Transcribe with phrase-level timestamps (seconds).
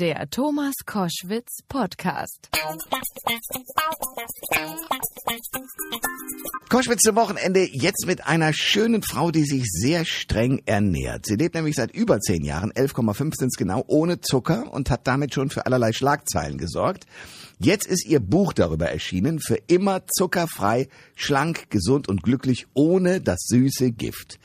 [0.00, 2.48] Der Thomas Koschwitz Podcast.
[6.70, 11.26] Koschwitz zum Wochenende jetzt mit einer schönen Frau, die sich sehr streng ernährt.
[11.26, 15.34] Sie lebt nämlich seit über zehn Jahren, 11,5 sind genau, ohne Zucker und hat damit
[15.34, 17.04] schon für allerlei Schlagzeilen gesorgt.
[17.62, 23.40] Jetzt ist ihr Buch darüber erschienen, für immer zuckerfrei, schlank, gesund und glücklich, ohne das
[23.48, 24.38] süße Gift.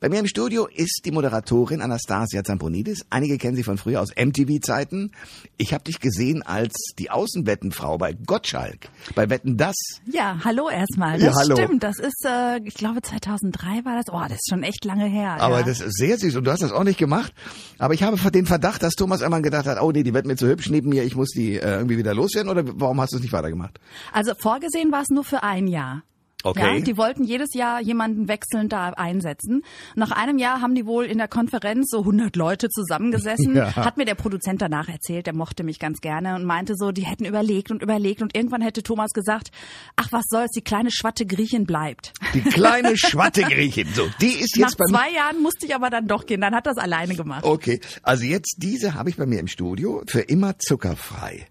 [0.00, 3.04] Bei mir im Studio ist die Moderatorin Anastasia Zamponidis.
[3.10, 5.10] Einige kennen sie von früher aus MTV-Zeiten.
[5.58, 9.76] Ich habe dich gesehen als die Außenwettenfrau bei Gottschalk, bei Wetten Das.
[10.10, 11.20] Ja, hallo erstmal.
[11.20, 11.56] Ja, Das hallo.
[11.56, 11.82] stimmt.
[11.82, 14.06] Das ist, äh, ich glaube 2003 war das.
[14.10, 15.36] Oh, das ist schon echt lange her.
[15.38, 15.66] Aber ja.
[15.66, 17.34] das ist sehr süß und du hast das auch nicht gemacht.
[17.78, 20.36] Aber ich habe den Verdacht, dass Thomas einmal gedacht hat, oh nee, die wird mir
[20.36, 22.53] zu hübsch neben mir, ich muss die äh, irgendwie wieder loswerden.
[22.54, 23.80] Oder warum hast du es nicht weitergemacht?
[24.12, 26.02] Also vorgesehen war es nur für ein Jahr.
[26.44, 26.78] Okay.
[26.78, 29.62] Ja, die wollten jedes Jahr jemanden wechselnd da einsetzen.
[29.94, 33.54] Nach einem Jahr haben die wohl in der Konferenz so 100 Leute zusammengesessen.
[33.64, 33.74] Ja.
[33.76, 37.02] Hat mir der Produzent danach erzählt, der mochte mich ganz gerne und meinte so, die
[37.02, 39.50] hätten überlegt und überlegt und irgendwann hätte Thomas gesagt,
[39.96, 42.12] ach was soll's, die kleine schwatte Griechin bleibt.
[42.34, 43.86] Die kleine Schwatte Griechin.
[43.94, 44.98] So, die ist Nach jetzt bei mir.
[44.98, 47.44] zwei Jahren musste ich aber dann doch gehen, dann hat das alleine gemacht.
[47.44, 51.46] Okay, also jetzt diese habe ich bei mir im Studio für immer zuckerfrei.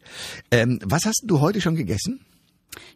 [0.51, 2.19] Ähm, was hast du heute schon gegessen?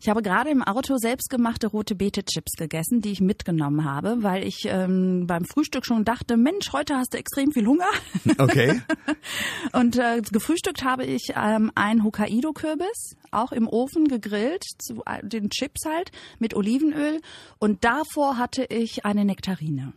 [0.02, 4.66] Ich habe gerade im Auto selbstgemachte rote Beete-Chips gegessen, die ich mitgenommen habe, weil ich
[4.66, 7.88] ähm, beim Frühstück schon dachte, Mensch, heute hast du extrem viel Hunger.
[8.40, 8.82] Okay.
[9.74, 15.50] Und äh, gefrühstückt habe ich ähm, einen Hokkaido-Kürbis, auch im Ofen gegrillt, zu äh, den
[15.50, 17.20] Chips halt, mit Olivenöl.
[17.58, 19.94] Und davor hatte ich eine Nektarine.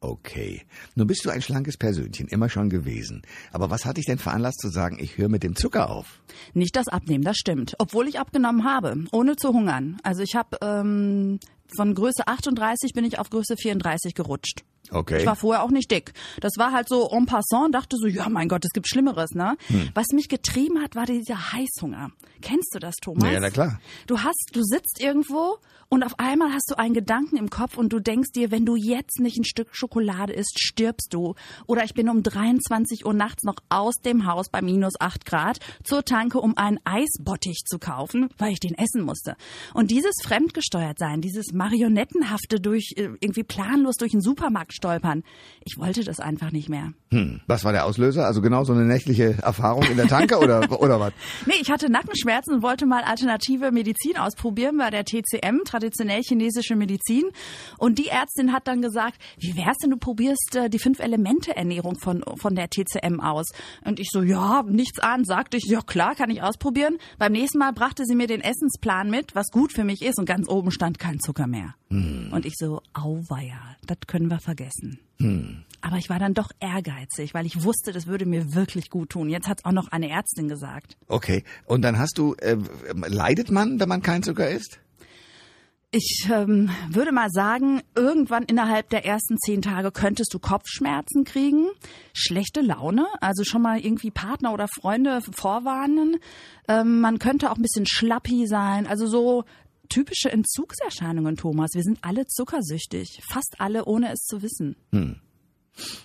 [0.00, 0.62] Okay.
[0.94, 3.22] Nun bist du ein schlankes Persönchen, immer schon gewesen.
[3.52, 6.20] Aber was hat dich denn veranlasst zu sagen, ich höre mit dem Zucker auf?
[6.54, 7.74] Nicht das Abnehmen, das stimmt.
[7.78, 9.98] Obwohl ich abgenommen habe, ohne zu hungern.
[10.04, 11.40] Also ich habe ähm,
[11.76, 14.62] von Größe 38 bin ich auf Größe 34 gerutscht.
[14.90, 15.18] Okay.
[15.18, 16.12] Ich war vorher auch nicht dick.
[16.40, 19.56] Das war halt so en passant, dachte so, ja mein Gott, es gibt Schlimmeres, ne?
[19.66, 19.90] Hm.
[19.94, 22.10] Was mich getrieben hat, war dieser Heißhunger.
[22.40, 23.30] Kennst du das, Thomas?
[23.30, 23.80] Ja, na klar.
[24.06, 25.58] Du hast, du sitzt irgendwo
[25.90, 28.76] und auf einmal hast du einen Gedanken im Kopf und du denkst dir, wenn du
[28.76, 31.34] jetzt nicht ein Stück Schokolade isst, stirbst du.
[31.66, 35.60] Oder ich bin um 23 Uhr nachts noch aus dem Haus bei minus 8 Grad
[35.84, 39.36] zur Tanke, um einen Eisbottich zu kaufen, weil ich den essen musste.
[39.72, 45.22] Und dieses Fremdgesteuertsein, dieses Marionettenhafte durch, äh, irgendwie planlos durch den Supermarkt stolpern,
[45.64, 46.92] ich wollte das einfach nicht mehr.
[47.10, 47.40] Hm.
[47.46, 48.26] Was war der Auslöser?
[48.26, 51.14] Also genau so eine nächtliche Erfahrung in der Tanke oder, oder was?
[51.46, 56.76] Nee, ich hatte Nackenschmerzen und wollte mal alternative Medizin ausprobieren bei der TCM, traditionell chinesische
[56.76, 57.24] Medizin.
[57.78, 62.24] Und die Ärztin hat dann gesagt, wie wär's denn, du probierst äh, die Fünf-Elemente-Ernährung von,
[62.40, 63.46] von der TCM aus?
[63.84, 66.98] Und ich so, ja, nichts an, sagte ich, ja klar, kann ich ausprobieren.
[67.18, 70.26] Beim nächsten Mal brachte sie mir den Essensplan mit, was gut für mich ist und
[70.26, 71.74] ganz oben stand kein Zucker mehr.
[71.90, 75.00] Und ich so, auweia, das können wir vergessen.
[75.80, 79.28] Aber ich war dann doch ehrgeizig, weil ich wusste, das würde mir wirklich gut tun.
[79.28, 80.96] Jetzt hat's auch noch eine Ärztin gesagt.
[81.06, 81.44] Okay.
[81.64, 82.56] Und dann hast du, äh,
[83.06, 84.80] leidet man, wenn man keinen Zucker isst?
[85.90, 91.68] Ich ähm, würde mal sagen, irgendwann innerhalb der ersten zehn Tage könntest du Kopfschmerzen kriegen,
[92.12, 96.18] schlechte Laune, also schon mal irgendwie Partner oder Freunde vorwarnen.
[96.68, 99.44] Ähm, man könnte auch ein bisschen schlappi sein, also so
[99.88, 101.70] typische Entzugserscheinungen, Thomas.
[101.72, 104.76] Wir sind alle zuckersüchtig, fast alle, ohne es zu wissen.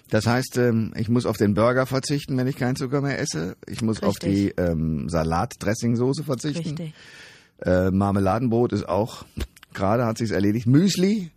[0.09, 3.57] Das heißt, ähm, ich muss auf den Burger verzichten, wenn ich keinen Zucker mehr esse.
[3.67, 4.53] Ich muss auf die Richtig.
[4.59, 6.69] ähm, Salat-Dressing-Soße verzichten.
[6.69, 6.93] Richtig.
[7.59, 9.25] Äh, Marmeladenbrot ist auch,
[9.73, 10.67] gerade hat sich's erledigt.
[10.67, 11.31] Müsli,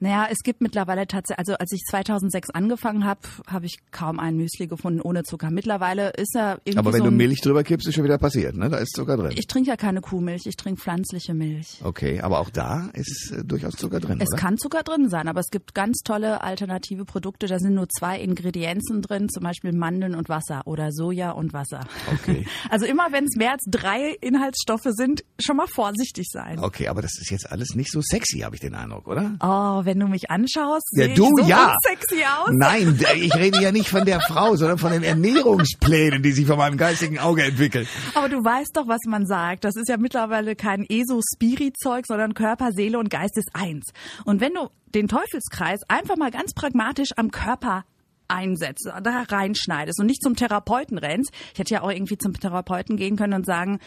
[0.00, 4.36] Naja, es gibt mittlerweile tatsächlich, also als ich 2006 angefangen habe, habe ich kaum ein
[4.36, 5.50] Müsli gefunden ohne Zucker.
[5.50, 8.56] Mittlerweile ist er irgendwie aber wenn so du Milch drüber kippst, ist schon wieder passiert,
[8.56, 8.68] ne?
[8.70, 9.32] Da ist Zucker drin.
[9.36, 11.80] Ich trinke ja keine Kuhmilch, ich trinke pflanzliche Milch.
[11.84, 14.38] Okay, aber auch da ist äh, durchaus Zucker drin, Es oder?
[14.40, 17.46] kann Zucker drin sein, aber es gibt ganz tolle alternative Produkte.
[17.46, 21.86] Da sind nur zwei Ingredienzen drin, zum Beispiel Mandeln und Wasser oder Soja und Wasser.
[22.12, 22.46] Okay.
[22.70, 26.58] Also immer wenn es mehr als drei Inhaltsstoffe sind, schon mal vorsichtig sein.
[26.60, 29.32] Okay, aber das ist jetzt alles nicht so sexy, habe ich den Eindruck, oder?
[29.40, 31.74] Oh, wenn du mich anschaust, Ja, sehe du, ich so ja.
[31.82, 32.50] sexy aus.
[32.52, 36.56] Nein, ich rede ja nicht von der Frau, sondern von den Ernährungsplänen, die sich vor
[36.56, 37.88] meinem geistigen Auge entwickeln.
[38.14, 39.64] Aber du weißt doch, was man sagt.
[39.64, 43.86] Das ist ja mittlerweile kein ESO-Spiri-Zeug, sondern Körper, Seele und Geist ist eins.
[44.24, 47.84] Und wenn du den Teufelskreis einfach mal ganz pragmatisch am Körper
[48.30, 51.30] einsetzt, da reinschneidest und nicht zum Therapeuten rennst.
[51.52, 53.78] Ich hätte ja auch irgendwie zum Therapeuten gehen können und sagen,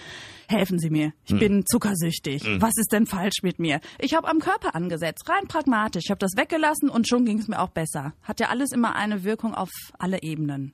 [0.47, 2.43] helfen Sie mir, ich bin zuckersüchtig.
[2.59, 3.79] Was ist denn falsch mit mir?
[3.99, 6.03] Ich habe am Körper angesetzt, rein pragmatisch.
[6.05, 8.13] Ich habe das weggelassen und schon ging es mir auch besser.
[8.21, 10.73] Hat ja alles immer eine Wirkung auf alle Ebenen.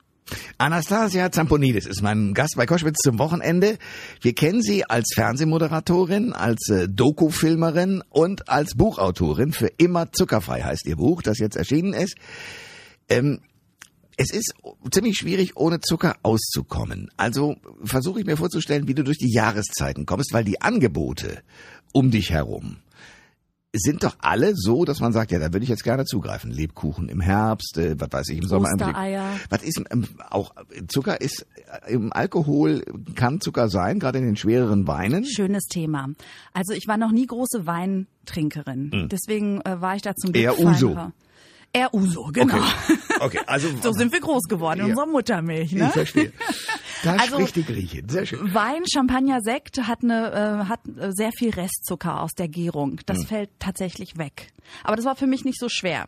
[0.58, 3.78] Anastasia Zamponidis ist mein Gast bei Koschwitz zum Wochenende.
[4.20, 9.52] Wir kennen sie als Fernsehmoderatorin, als äh, Doku-Filmerin und als Buchautorin.
[9.52, 12.16] Für immer zuckerfrei heißt ihr Buch, das jetzt erschienen ist.
[13.08, 13.40] Ähm,
[14.22, 14.52] Es ist
[14.90, 17.10] ziemlich schwierig, ohne Zucker auszukommen.
[17.16, 21.38] Also versuche ich mir vorzustellen, wie du durch die Jahreszeiten kommst, weil die Angebote
[21.92, 22.76] um dich herum
[23.72, 26.50] sind doch alle so, dass man sagt, ja, da würde ich jetzt gerne zugreifen.
[26.50, 28.68] Lebkuchen im Herbst, äh, was weiß ich, im Sommer.
[28.72, 29.24] Ostereier.
[29.48, 30.52] Was ist ähm, auch
[30.88, 31.46] Zucker ist
[31.86, 32.82] äh, im Alkohol
[33.14, 35.24] kann Zucker sein, gerade in den schwereren Weinen.
[35.24, 36.08] Schönes Thema.
[36.52, 39.08] Also ich war noch nie große Weintrinkerin, Hm.
[39.08, 41.12] deswegen äh, war ich da zum Glück Eher Uso.
[41.72, 42.56] Eher Uso, genau.
[42.56, 44.92] Okay, okay also So sind wir groß geworden in Ja.
[44.92, 45.72] unserer Muttermilch.
[45.72, 45.90] ich Ne?
[45.90, 46.32] verstehe.
[47.04, 48.08] Da Also- spricht die Griechin.
[48.08, 48.52] Sehr schön.
[48.52, 52.92] Wein, Champagner, Sekt hat eine äh, hat äh, sehr viel Restzucker aus der Gärung.
[52.92, 52.98] Hm.
[53.06, 54.48] Das fällt tatsächlich weg.
[54.84, 56.06] Aber das war für mich nicht so schwer.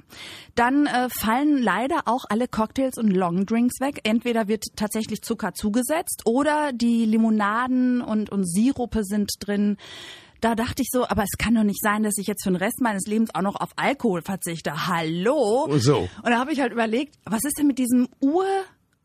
[0.55, 4.01] Dann äh, fallen leider auch alle Cocktails und Longdrinks weg.
[4.05, 9.77] Entweder wird tatsächlich Zucker zugesetzt oder die Limonaden und und Sirupe sind drin.
[10.43, 12.57] Da dachte ich so, aber es kann doch nicht sein, dass ich jetzt für den
[12.57, 14.89] Rest meines Lebens auch noch auf Alkohol verzichte.
[14.89, 15.69] Hallo?
[15.79, 16.09] So.
[16.21, 18.45] Und da habe ich halt überlegt, was ist denn mit diesem Ur,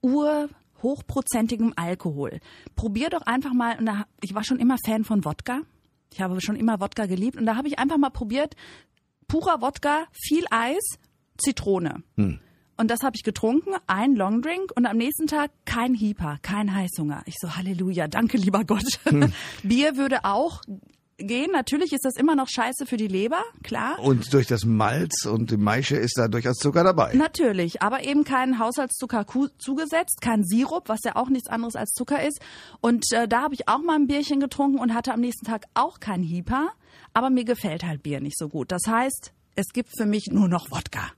[0.02, 0.50] Ur
[0.82, 2.40] hochprozentigem Alkohol?
[2.76, 5.62] Probier doch einfach mal, und da, ich war schon immer Fan von Wodka.
[6.12, 8.56] Ich habe schon immer Wodka geliebt und da habe ich einfach mal probiert,
[9.28, 10.98] purer Wodka, viel Eis,
[11.38, 12.02] Zitrone.
[12.78, 17.22] Und das habe ich getrunken, ein Longdrink und am nächsten Tag kein Hieper, kein Heißhunger.
[17.28, 19.00] Ich so, Halleluja, danke lieber Gott.
[19.64, 20.64] Bier würde auch
[21.18, 21.52] gehen.
[21.52, 24.00] Natürlich ist das immer noch scheiße für die Leber, klar.
[24.00, 27.14] Und durch das Malz und die Maische ist da durchaus Zucker dabei.
[27.14, 29.26] Natürlich, aber eben kein Haushaltszucker
[29.58, 32.40] zugesetzt, kein Sirup, was ja auch nichts anderes als Zucker ist.
[32.82, 35.66] Und äh, da habe ich auch mal ein Bierchen getrunken und hatte am nächsten Tag
[35.74, 36.70] auch kein Hieper.
[37.14, 38.72] Aber mir gefällt halt Bier nicht so gut.
[38.72, 41.12] Das heißt, es gibt für mich nur noch Wodka.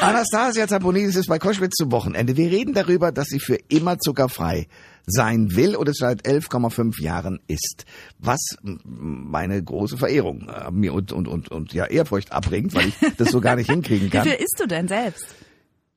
[0.00, 2.36] Anastasia Zaponidis ist bei Koschwitz zum Wochenende.
[2.36, 4.68] Wir reden darüber, dass sie für immer zuckerfrei
[5.10, 7.84] sein will und es seit 11,5 Jahren ist.
[8.18, 12.94] Was meine große Verehrung äh, mir und, und, und, und ja, Ehrfurcht abbringt, weil ich
[13.16, 14.24] das so gar nicht hinkriegen Wie kann.
[14.24, 15.26] viel isst du denn selbst?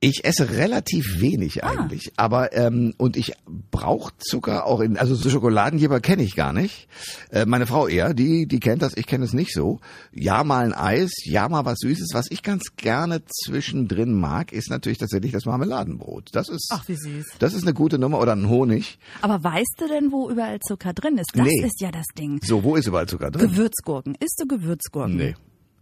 [0.03, 3.33] Ich esse relativ wenig eigentlich, aber ähm, und ich
[3.69, 6.87] brauche Zucker auch in also so Schokoladengeber kenne ich gar nicht.
[7.29, 9.79] Äh, meine Frau eher, die die kennt das, ich kenne es nicht so.
[10.11, 12.09] Ja mal ein Eis, ja mal was Süßes.
[12.13, 16.29] Was ich ganz gerne zwischendrin mag, ist natürlich tatsächlich das Marmeladenbrot.
[16.31, 17.33] Das ist Ach, wie süß.
[17.37, 18.97] das ist eine gute Nummer oder ein Honig.
[19.21, 21.29] Aber weißt du denn, wo überall Zucker drin ist?
[21.35, 21.63] Das Nee.
[21.63, 22.39] ist ja das Ding.
[22.43, 23.47] So, wo ist überall Zucker drin?
[23.51, 24.15] Gewürzgurken.
[24.19, 25.15] Isst du Gewürzgurken?
[25.15, 25.35] Nee,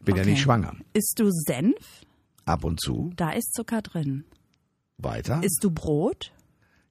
[0.03, 0.31] bin ja Okay.
[0.31, 0.73] nicht schwanger.
[0.91, 1.77] Isst du Senf?
[2.49, 4.25] Ab und zu Da ist Zucker drin.
[4.97, 5.41] weiter.
[5.43, 6.31] Isst du Brot?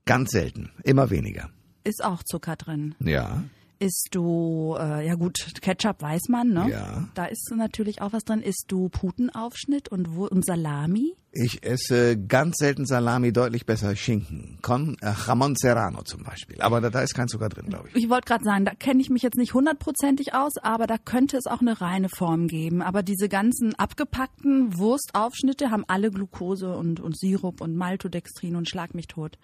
[0.05, 1.50] Ganz selten, immer weniger.
[1.82, 2.94] Ist auch Zucker drin.
[3.00, 3.43] Ja.
[3.80, 6.69] Isst du, äh, ja gut, Ketchup weiß man, ne?
[6.69, 7.08] Ja.
[7.14, 8.42] Da ist natürlich auch was drin.
[8.42, 11.14] Isst du Putenaufschnitt und, Wu- und Salami?
[11.30, 14.58] Ich esse ganz selten Salami, deutlich besser Schinken.
[14.62, 16.60] Con äh, Jamon Serrano zum Beispiel.
[16.60, 17.94] Aber da, da ist kein Zucker drin, glaube ich.
[17.94, 21.36] Ich wollte gerade sagen, da kenne ich mich jetzt nicht hundertprozentig aus, aber da könnte
[21.36, 22.82] es auch eine reine Form geben.
[22.82, 28.94] Aber diese ganzen abgepackten Wurstaufschnitte haben alle Glucose und, und Sirup und Maltodextrin und schlag
[28.94, 29.38] mich tot.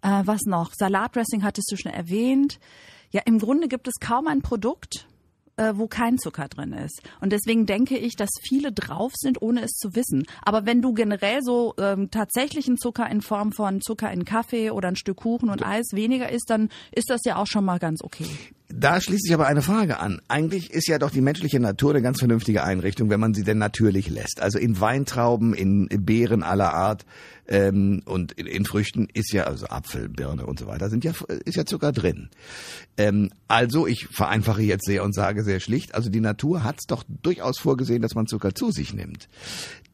[0.00, 0.72] Äh, was noch?
[0.72, 2.58] Salatdressing hattest du schon erwähnt.
[3.16, 5.06] Ja, im Grunde gibt es kaum ein Produkt,
[5.56, 7.00] äh, wo kein Zucker drin ist.
[7.18, 10.26] Und deswegen denke ich, dass viele drauf sind, ohne es zu wissen.
[10.42, 14.88] Aber wenn du generell so ähm, tatsächlichen Zucker in Form von Zucker in Kaffee oder
[14.88, 18.02] ein Stück Kuchen und Eis weniger isst, dann ist das ja auch schon mal ganz
[18.04, 18.28] okay.
[18.68, 20.20] Da schließt sich aber eine Frage an.
[20.26, 23.58] Eigentlich ist ja doch die menschliche Natur eine ganz vernünftige Einrichtung, wenn man sie denn
[23.58, 24.40] natürlich lässt.
[24.40, 27.06] Also in Weintrauben, in Beeren aller Art
[27.46, 31.12] ähm, und in, in Früchten ist ja, also Apfel, Birne und so weiter, sind ja,
[31.44, 32.28] ist ja Zucker drin.
[32.96, 36.86] Ähm, also ich vereinfache jetzt sehr und sage sehr schlicht, also die Natur hat es
[36.86, 39.28] doch durchaus vorgesehen, dass man Zucker zu sich nimmt.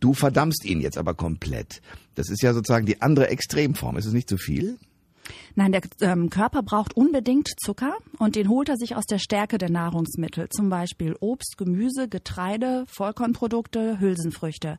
[0.00, 1.82] Du verdammst ihn jetzt aber komplett.
[2.14, 3.96] Das ist ja sozusagen die andere Extremform.
[3.96, 4.78] Ist es nicht zu viel?
[5.54, 9.58] Nein, der ähm, Körper braucht unbedingt Zucker und den holt er sich aus der Stärke
[9.58, 14.78] der Nahrungsmittel, zum Beispiel Obst, Gemüse, Getreide, Vollkornprodukte, Hülsenfrüchte.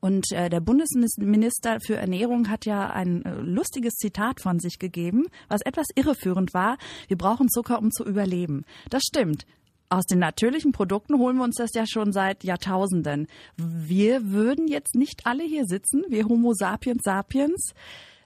[0.00, 5.26] Und äh, der Bundesminister für Ernährung hat ja ein äh, lustiges Zitat von sich gegeben,
[5.48, 6.78] was etwas irreführend war.
[7.08, 8.64] Wir brauchen Zucker, um zu überleben.
[8.90, 9.46] Das stimmt.
[9.92, 13.26] Aus den natürlichen Produkten holen wir uns das ja schon seit Jahrtausenden.
[13.58, 17.74] Wir würden jetzt nicht alle hier sitzen, wir Homo sapiens sapiens,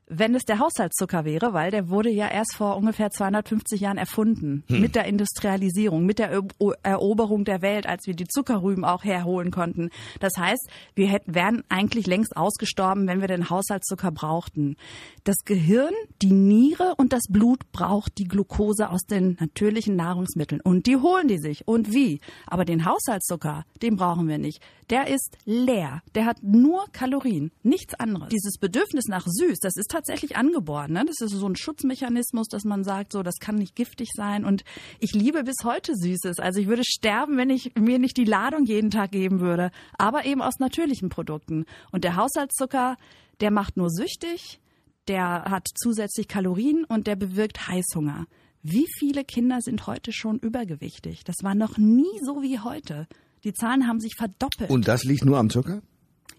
[0.08, 4.62] wenn es der Haushaltszucker wäre, weil der wurde ja erst vor ungefähr 250 Jahren erfunden.
[4.68, 9.50] Mit der Industrialisierung, mit der Ero- Eroberung der Welt, als wir die Zuckerrüben auch herholen
[9.50, 9.90] konnten.
[10.20, 14.76] Das heißt, wir hätten, wären eigentlich längst ausgestorben, wenn wir den Haushaltszucker brauchten.
[15.24, 20.60] Das Gehirn, die Niere und das Blut braucht die Glucose aus den natürlichen Nahrungsmitteln.
[20.60, 21.66] Und die holen die sich.
[21.66, 22.20] Und wie?
[22.46, 24.60] Aber den Haushaltszucker, den brauchen wir nicht.
[24.90, 26.02] Der ist leer.
[26.14, 28.28] Der hat nur Kalorien, nichts anderes.
[28.28, 30.92] Dieses Bedürfnis nach süß, das ist tatsächlich angeboren.
[30.92, 31.04] Ne?
[31.06, 34.44] Das ist so ein Schutzmechanismus, dass man sagt, so, das kann nicht giftig sein.
[34.44, 34.62] Und
[35.00, 36.38] ich liebe bis heute Süßes.
[36.38, 39.70] Also ich würde sterben, wenn ich mir nicht die Ladung jeden Tag geben würde.
[39.98, 41.64] Aber eben aus natürlichen Produkten.
[41.92, 42.96] Und der Haushaltszucker,
[43.40, 44.60] der macht nur süchtig.
[45.08, 48.26] der hat zusätzlich Kalorien und der bewirkt Heißhunger.
[48.62, 51.22] Wie viele Kinder sind heute schon übergewichtig?
[51.24, 53.06] Das war noch nie so wie heute.
[53.44, 54.70] Die Zahlen haben sich verdoppelt.
[54.70, 55.82] Und das liegt nur am Zucker?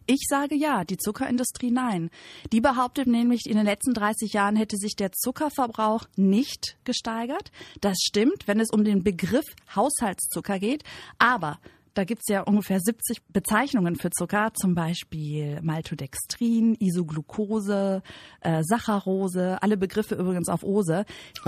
[0.10, 2.10] Ich sage ja, die Zuckerindustrie nein.
[2.54, 7.52] Die behauptet nämlich, in den letzten 30 Jahren hätte sich der Zuckerverbrauch nicht gesteigert.
[7.82, 9.44] Das stimmt, wenn es um den Begriff
[9.76, 10.86] Haushaltszucker geht.
[11.20, 11.60] Aber
[11.98, 18.04] da gibt's ja ungefähr 70 Bezeichnungen für Zucker, zum Beispiel Maltodextrin, Isoglucose,
[18.42, 21.06] äh, Saccharose, alle Begriffe übrigens auf Ose.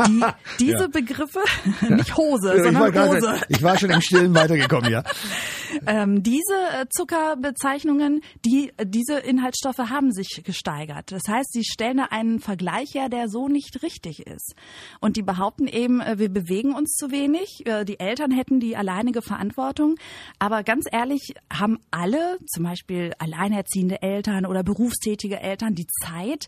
[0.07, 0.23] Die,
[0.59, 0.87] diese ja.
[0.87, 1.39] Begriffe,
[1.89, 3.41] nicht Hose, ja, sondern ich Ose.
[3.47, 5.03] ich war schon im Stillen weitergekommen, ja.
[5.87, 11.11] ähm, diese äh, Zuckerbezeichnungen, die, diese Inhaltsstoffe haben sich gesteigert.
[11.11, 14.55] Das heißt, sie stellen einen Vergleich her, der so nicht richtig ist.
[14.99, 18.75] Und die behaupten eben, äh, wir bewegen uns zu wenig, äh, die Eltern hätten die
[18.75, 19.95] alleinige Verantwortung.
[20.39, 26.47] Aber ganz ehrlich, haben alle, zum Beispiel alleinerziehende Eltern oder berufstätige Eltern, die Zeit,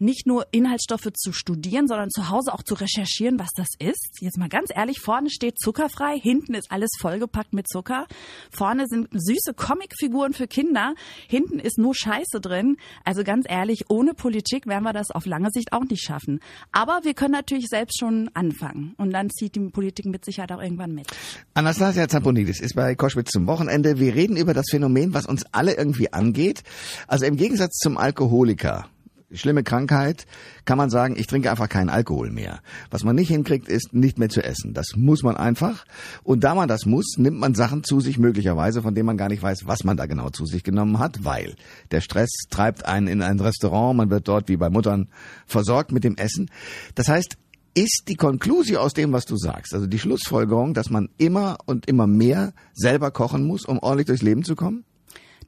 [0.00, 4.18] nicht nur Inhaltsstoffe zu studieren, sondern zu Hause auch zu recherchieren, was das ist.
[4.20, 8.06] Jetzt mal ganz ehrlich, vorne steht zuckerfrei, hinten ist alles vollgepackt mit Zucker.
[8.50, 10.94] Vorne sind süße Comicfiguren für Kinder,
[11.28, 12.76] hinten ist nur Scheiße drin.
[13.04, 16.40] Also ganz ehrlich, ohne Politik werden wir das auf lange Sicht auch nicht schaffen.
[16.72, 20.62] Aber wir können natürlich selbst schon anfangen und dann zieht die Politik mit Sicherheit auch
[20.62, 21.06] irgendwann mit.
[21.54, 23.98] Anastasia Zamponidis ist bei Koschwitz zum Wochenende.
[23.98, 26.62] Wir reden über das Phänomen, was uns alle irgendwie angeht.
[27.06, 28.86] Also im Gegensatz zum Alkoholiker
[29.32, 30.26] schlimme Krankheit,
[30.64, 32.60] kann man sagen, ich trinke einfach keinen Alkohol mehr.
[32.90, 34.72] Was man nicht hinkriegt, ist nicht mehr zu essen.
[34.72, 35.84] Das muss man einfach.
[36.22, 39.28] Und da man das muss, nimmt man Sachen zu sich möglicherweise, von denen man gar
[39.28, 41.56] nicht weiß, was man da genau zu sich genommen hat, weil
[41.90, 45.08] der Stress treibt einen in ein Restaurant, man wird dort wie bei Muttern
[45.46, 46.50] versorgt mit dem Essen.
[46.94, 47.36] Das heißt,
[47.78, 51.86] ist die Konklusion aus dem, was du sagst, also die Schlussfolgerung, dass man immer und
[51.86, 54.84] immer mehr selber kochen muss, um ordentlich durchs Leben zu kommen?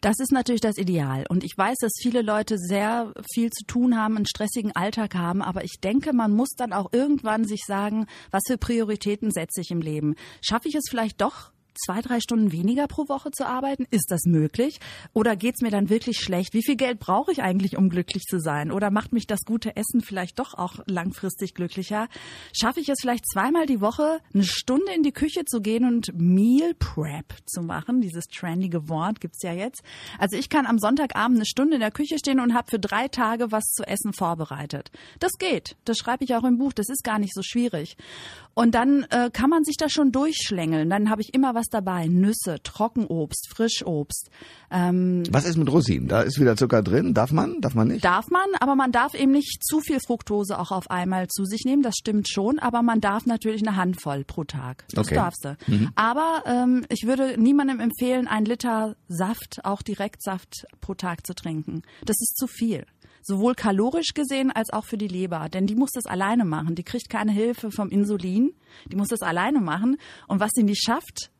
[0.01, 1.27] Das ist natürlich das Ideal.
[1.29, 5.43] Und ich weiß, dass viele Leute sehr viel zu tun haben, einen stressigen Alltag haben.
[5.43, 9.71] Aber ich denke, man muss dann auch irgendwann sich sagen, was für Prioritäten setze ich
[9.71, 10.15] im Leben?
[10.41, 11.53] Schaffe ich es vielleicht doch,
[11.85, 13.87] zwei, drei Stunden weniger pro Woche zu arbeiten?
[13.91, 14.81] Ist das möglich?
[15.13, 16.55] Oder geht's mir dann wirklich schlecht?
[16.55, 18.71] Wie viel Geld brauche ich eigentlich, um glücklich zu sein?
[18.71, 22.09] Oder macht mich das gute Essen vielleicht doch auch langfristig glücklicher?
[22.53, 26.13] Schaffe ich es vielleicht zweimal die Woche, eine Stunde in die Küche zu gehen und
[26.15, 28.01] Meal Prep zu machen?
[28.01, 29.83] Dieses trendige Wort gibt's ja jetzt.
[30.19, 33.09] Also ich kann am Sonntagabend eine Stunde in der Küche stehen und habe für drei
[33.09, 34.91] Tage was zu essen vorbereitet.
[35.19, 35.77] Das geht.
[35.85, 36.73] Das schreibe ich auch im Buch.
[36.73, 37.97] Das ist gar nicht so schwierig.
[38.55, 40.91] Und dann äh, kann man sich da schon durchschlängeln.
[40.91, 42.07] Dann habe ich immer was dabei.
[42.07, 44.31] Nüsse, Trockenobst, Frischobst.
[44.71, 46.09] Ähm, was ist mit Rosinen?
[46.09, 47.15] Da ist wieder Zucker drin.
[47.15, 47.61] Darf man?
[47.61, 48.05] Darf man nicht?
[48.05, 51.65] Darf man, aber man darf eben nicht zu viel Fructose auch auf einmal zu sich
[51.65, 51.83] nehmen.
[51.83, 54.85] Das stimmt schon, aber man darf natürlich eine Handvoll pro Tag.
[54.93, 55.15] Das okay.
[55.15, 55.57] darfst du.
[55.67, 55.91] Mhm.
[55.95, 61.83] Aber ähm, ich würde niemandem empfehlen, einen Liter Saft, auch Direktsaft pro Tag zu trinken.
[62.05, 62.85] Das ist zu viel
[63.23, 65.49] sowohl kalorisch gesehen als auch für die Leber.
[65.49, 66.75] Denn die muss das alleine machen.
[66.75, 68.55] Die kriegt keine Hilfe vom Insulin.
[68.91, 69.97] Die muss das alleine machen.
[70.27, 71.31] Und was sie nicht schafft,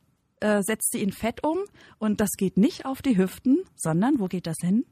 [0.41, 1.59] äh, setzt sie in Fett um.
[1.97, 4.85] Und das geht nicht auf die Hüften, sondern wo geht das hin?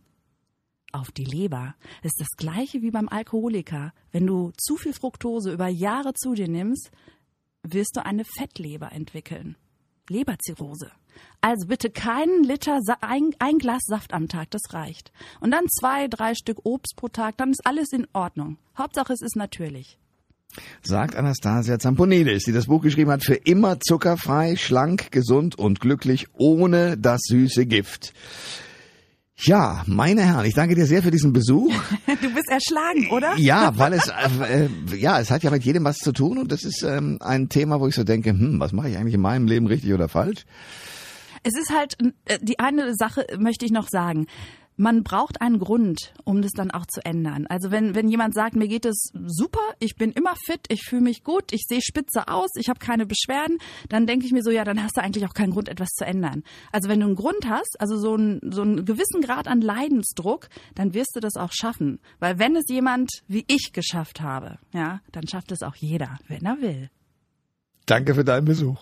[0.91, 1.75] Auf die Leber.
[2.01, 3.93] Das ist das gleiche wie beim Alkoholiker.
[4.11, 6.91] Wenn du zu viel Fructose über Jahre zu dir nimmst,
[7.63, 9.55] wirst du eine Fettleber entwickeln.
[10.09, 10.91] Leberzirrhose.
[11.41, 15.11] Also bitte keinen Liter, ein, ein, Glas Saft am Tag, das reicht.
[15.41, 18.57] Und dann zwei, drei Stück Obst pro Tag, dann ist alles in Ordnung.
[18.77, 19.97] Hauptsache es ist natürlich.
[20.81, 26.27] Sagt Anastasia Zamponidis, die das Buch geschrieben hat, für immer zuckerfrei, schlank, gesund und glücklich,
[26.33, 28.13] ohne das süße Gift.
[29.41, 31.73] Ja, meine Herren, ich danke dir sehr für diesen Besuch.
[32.21, 33.37] Du bist erschlagen, oder?
[33.37, 36.65] Ja, weil es äh, ja, es hat ja mit jedem was zu tun und das
[36.65, 39.47] ist ähm, ein Thema, wo ich so denke, hm, was mache ich eigentlich in meinem
[39.47, 40.45] Leben richtig oder falsch?
[41.43, 44.27] Es ist halt äh, die eine Sache möchte ich noch sagen
[44.79, 47.45] man braucht einen Grund, um das dann auch zu ändern.
[47.47, 51.01] Also wenn, wenn jemand sagt, mir geht es super, ich bin immer fit, ich fühle
[51.01, 53.57] mich gut, ich sehe spitze aus, ich habe keine Beschwerden,
[53.89, 56.05] dann denke ich mir so, ja, dann hast du eigentlich auch keinen Grund, etwas zu
[56.05, 56.43] ändern.
[56.71, 60.47] Also wenn du einen Grund hast, also so, ein, so einen gewissen Grad an Leidensdruck,
[60.75, 61.99] dann wirst du das auch schaffen.
[62.19, 66.45] Weil wenn es jemand wie ich geschafft habe, ja, dann schafft es auch jeder, wenn
[66.45, 66.89] er will.
[67.85, 68.81] Danke für deinen Besuch.